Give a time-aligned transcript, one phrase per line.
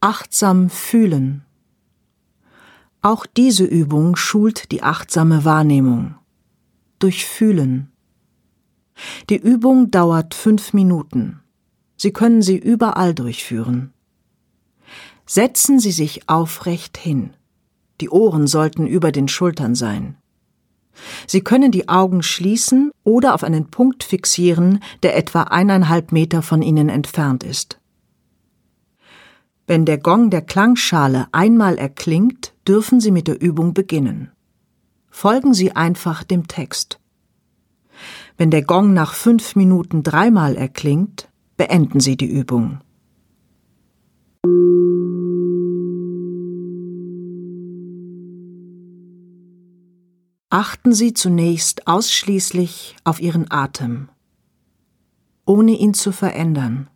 [0.00, 1.44] Achtsam fühlen.
[3.02, 6.14] Auch diese Übung schult die achtsame Wahrnehmung.
[7.00, 7.90] Durch Fühlen.
[9.28, 11.40] Die Übung dauert fünf Minuten.
[11.96, 13.92] Sie können sie überall durchführen.
[15.26, 17.30] Setzen Sie sich aufrecht hin.
[18.00, 20.16] Die Ohren sollten über den Schultern sein.
[21.26, 26.62] Sie können die Augen schließen oder auf einen Punkt fixieren, der etwa eineinhalb Meter von
[26.62, 27.80] Ihnen entfernt ist.
[29.68, 34.32] Wenn der Gong der Klangschale einmal erklingt, dürfen Sie mit der Übung beginnen.
[35.10, 36.98] Folgen Sie einfach dem Text.
[38.38, 41.28] Wenn der Gong nach fünf Minuten dreimal erklingt,
[41.58, 42.80] beenden Sie die Übung.
[50.48, 54.08] Achten Sie zunächst ausschließlich auf Ihren Atem,
[55.44, 56.88] ohne ihn zu verändern.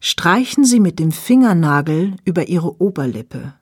[0.00, 3.54] Streichen Sie mit dem Fingernagel über Ihre Oberlippe.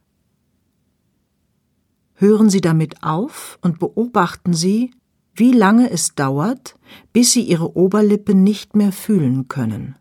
[2.14, 4.90] Hören Sie damit auf und beobachten Sie,
[5.34, 6.76] wie lange es dauert,
[7.12, 9.96] bis Sie Ihre Oberlippe nicht mehr fühlen können.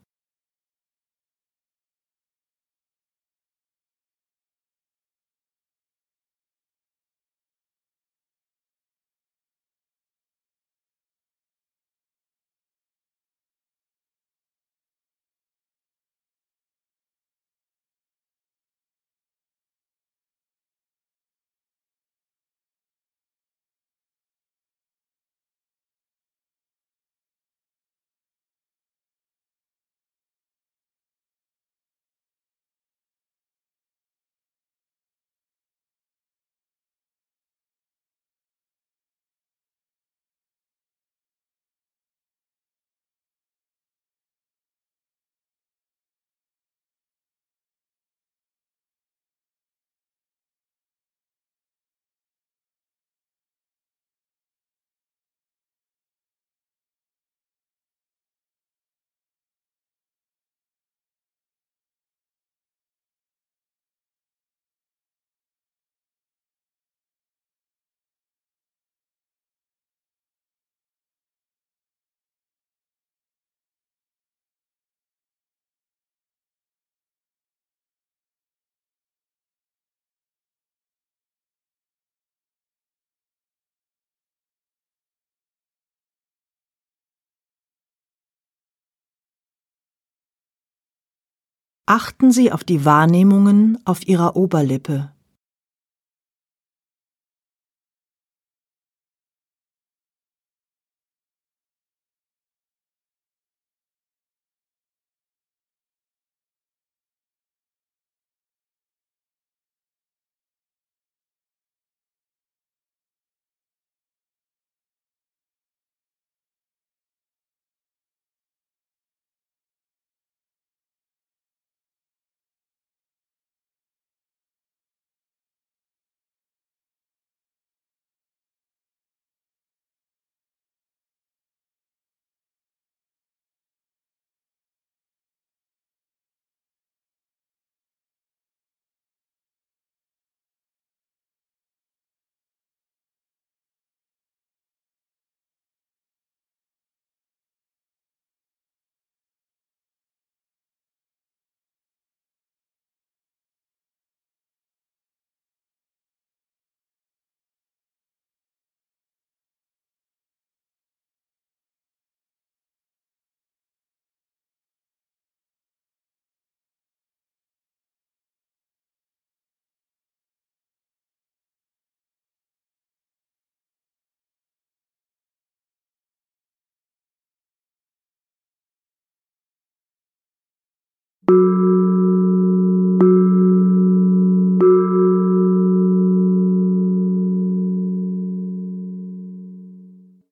[91.88, 95.12] Achten Sie auf die Wahrnehmungen auf Ihrer Oberlippe.